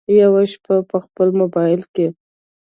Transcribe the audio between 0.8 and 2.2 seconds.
په خپل مبایل کې